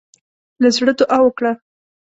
له 0.61 0.69
زړۀ 0.75 0.93
دعا 0.99 1.17
وکړه. 1.23 1.51